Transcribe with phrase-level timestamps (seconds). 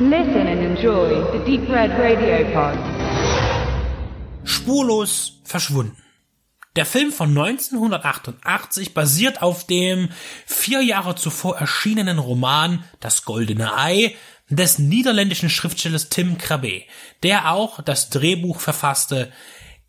[0.00, 2.76] Listen and enjoy the Deep Red Radio Pod.
[4.42, 5.96] Spurlos verschwunden.
[6.74, 10.08] Der Film von 1988 basiert auf dem
[10.46, 14.16] vier Jahre zuvor erschienenen Roman Das Goldene Ei
[14.48, 16.82] des niederländischen Schriftstellers Tim Krabbe,
[17.22, 19.30] der auch das Drehbuch verfasste,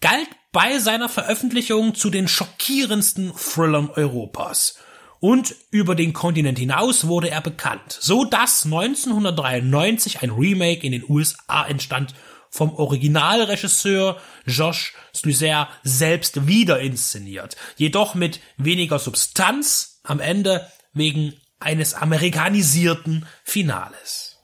[0.01, 4.77] galt bei seiner Veröffentlichung zu den schockierendsten Thrillern Europas.
[5.25, 11.03] Und über den Kontinent hinaus wurde er bekannt, so dass 1993 ein Remake in den
[11.09, 12.13] USA entstand
[12.51, 21.95] vom Originalregisseur Josh Sluizer selbst wieder inszeniert, jedoch mit weniger Substanz am Ende wegen eines
[21.95, 24.37] amerikanisierten Finales.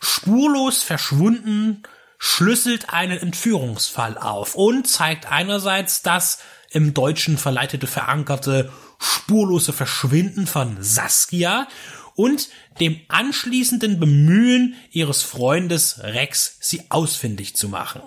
[0.00, 1.82] Spurlos verschwunden
[2.16, 6.38] schlüsselt einen Entführungsfall auf und zeigt einerseits das
[6.70, 11.66] im Deutschen verleitete verankerte spurlose Verschwinden von Saskia
[12.14, 12.48] und
[12.80, 18.02] dem anschließenden Bemühen ihres Freundes Rex, sie ausfindig zu machen,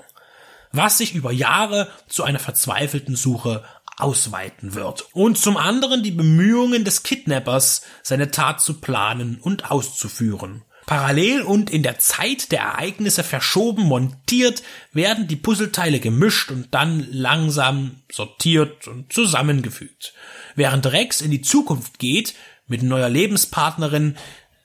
[0.72, 3.64] was sich über Jahre zu einer verzweifelten Suche
[3.98, 5.08] ausweiten wird.
[5.14, 10.64] Und zum anderen die Bemühungen des Kidnappers, seine Tat zu planen und auszuführen.
[10.86, 14.62] Parallel und in der Zeit der Ereignisse verschoben montiert
[14.94, 20.14] werden die Puzzleteile gemischt und dann langsam sortiert und zusammengefügt.
[20.56, 22.36] Während Rex in die Zukunft geht,
[22.68, 24.16] mit neuer Lebenspartnerin,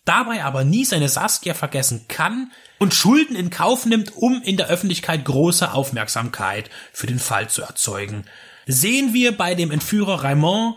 [0.04, 4.68] dabei aber nie seine Saskia vergessen kann und Schulden in Kauf nimmt, um in der
[4.68, 8.24] Öffentlichkeit große Aufmerksamkeit für den Fall zu erzeugen,
[8.66, 10.76] sehen wir bei dem Entführer Raymond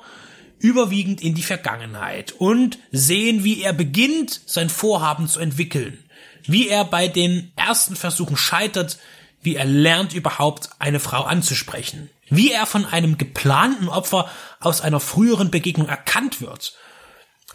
[0.63, 6.01] überwiegend in die Vergangenheit und sehen, wie er beginnt, sein Vorhaben zu entwickeln,
[6.45, 8.97] wie er bei den ersten Versuchen scheitert,
[9.41, 14.29] wie er lernt überhaupt eine Frau anzusprechen, wie er von einem geplanten Opfer
[14.61, 16.77] aus einer früheren Begegnung erkannt wird.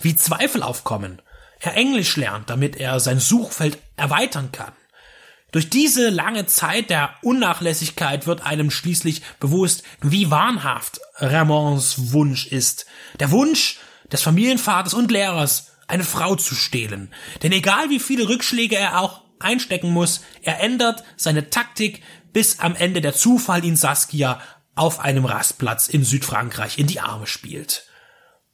[0.01, 1.23] Wie Zweifel aufkommen,
[1.61, 4.73] er Englisch lernt, damit er sein Suchfeld erweitern kann.
[5.51, 12.87] Durch diese lange Zeit der Unnachlässigkeit wird einem schließlich bewusst, wie wahnhaft Ramonds Wunsch ist.
[13.19, 13.79] Der Wunsch
[14.13, 17.13] des Familienvaters und Lehrers, eine Frau zu stehlen.
[17.43, 22.77] Denn egal wie viele Rückschläge er auch einstecken muss, er ändert seine Taktik, bis am
[22.77, 24.41] Ende der Zufall ihn Saskia
[24.75, 27.85] auf einem Rastplatz in Südfrankreich in die Arme spielt.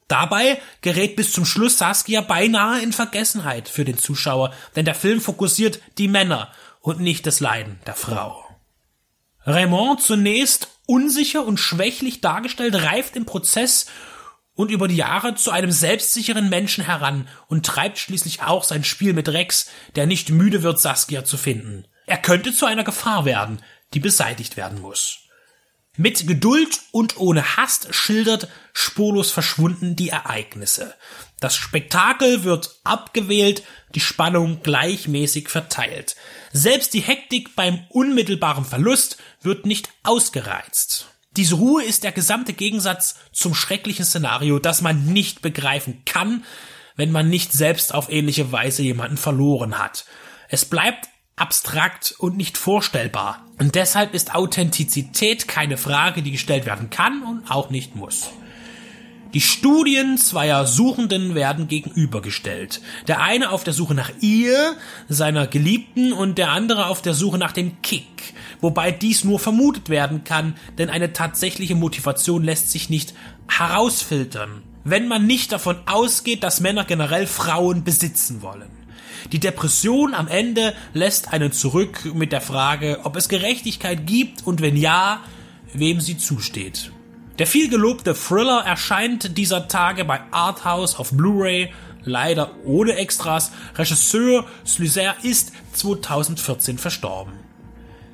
[0.07, 5.21] Dabei gerät bis zum Schluss Saskia beinahe in Vergessenheit für den Zuschauer, denn der Film
[5.21, 6.53] fokussiert die Männer
[6.85, 8.45] und nicht das Leiden der Frau.
[9.47, 13.87] Raymond zunächst unsicher und schwächlich dargestellt, reift im Prozess
[14.55, 19.15] und über die Jahre zu einem selbstsicheren Menschen heran und treibt schließlich auch sein Spiel
[19.15, 21.87] mit Rex, der nicht müde wird, Saskia zu finden.
[22.05, 23.63] Er könnte zu einer Gefahr werden,
[23.95, 25.24] die beseitigt werden muss.
[25.97, 30.95] Mit Geduld und ohne Hast schildert spurlos verschwunden die Ereignisse.
[31.39, 33.63] Das Spektakel wird abgewählt,
[33.95, 36.17] die Spannung gleichmäßig verteilt.
[36.53, 41.07] Selbst die Hektik beim unmittelbaren Verlust wird nicht ausgereizt.
[41.37, 46.45] Diese Ruhe ist der gesamte Gegensatz zum schrecklichen Szenario, das man nicht begreifen kann,
[46.97, 50.07] wenn man nicht selbst auf ähnliche Weise jemanden verloren hat.
[50.49, 53.45] Es bleibt abstrakt und nicht vorstellbar.
[53.59, 58.31] Und deshalb ist Authentizität keine Frage, die gestellt werden kann und auch nicht muss.
[59.35, 62.81] Die Studien zweier Suchenden werden gegenübergestellt.
[63.09, 64.77] Der eine auf der Suche nach ihr,
[65.09, 68.35] seiner Geliebten, und der andere auf der Suche nach dem Kick.
[68.61, 73.13] Wobei dies nur vermutet werden kann, denn eine tatsächliche Motivation lässt sich nicht
[73.49, 78.84] herausfiltern, wenn man nicht davon ausgeht, dass Männer generell Frauen besitzen wollen.
[79.33, 84.61] Die Depression am Ende lässt einen zurück mit der Frage, ob es Gerechtigkeit gibt und
[84.61, 85.21] wenn ja,
[85.73, 86.93] wem sie zusteht.
[87.39, 91.73] Der viel gelobte Thriller erscheint dieser Tage bei Arthouse auf Blu-ray,
[92.05, 93.51] leider ohne Extras.
[93.77, 97.33] Regisseur Sluizer ist 2014 verstorben.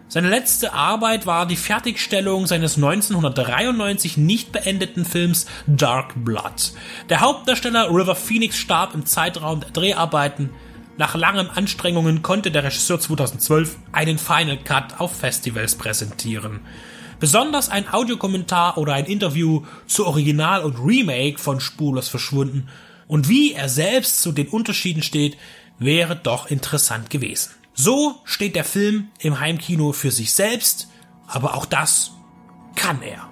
[0.08, 6.72] Seine letzte Arbeit war die Fertigstellung seines 1993 nicht beendeten Films Dark Blood.
[7.10, 10.50] Der Hauptdarsteller River Phoenix starb im Zeitraum der Dreharbeiten
[11.00, 16.60] nach langen Anstrengungen konnte der Regisseur 2012 einen Final Cut auf Festivals präsentieren.
[17.18, 22.68] Besonders ein Audiokommentar oder ein Interview zu Original und Remake von Spurlos verschwunden
[23.08, 25.38] und wie er selbst zu den Unterschieden steht,
[25.78, 27.52] wäre doch interessant gewesen.
[27.72, 30.88] So steht der Film im Heimkino für sich selbst,
[31.26, 32.10] aber auch das
[32.76, 33.26] kann er.